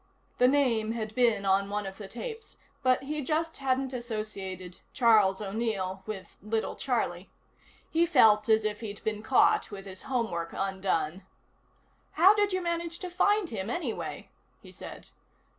The 0.39 0.47
name 0.47 0.93
had 0.93 1.13
been 1.13 1.45
on 1.45 1.69
one 1.69 1.85
of 1.85 1.99
the 1.99 2.07
tapes, 2.07 2.57
but 2.81 3.03
he 3.03 3.21
just 3.21 3.57
hadn't 3.57 3.93
associated 3.93 4.79
"Charles 4.93 5.41
O'Neill" 5.41 6.01
with 6.07 6.39
"Little 6.41 6.75
Charlie." 6.75 7.29
He 7.87 8.07
felt 8.07 8.49
as 8.49 8.65
if 8.65 8.79
he'd 8.79 9.03
been 9.03 9.21
caught 9.21 9.69
with 9.69 9.85
his 9.85 10.01
homework 10.01 10.53
undone. 10.57 11.27
"How 12.13 12.33
did 12.33 12.51
you 12.51 12.63
manage 12.63 12.97
to 12.97 13.11
find 13.11 13.51
him, 13.51 13.69
anyway?" 13.69 14.31
he 14.59 14.71
said. 14.71 15.09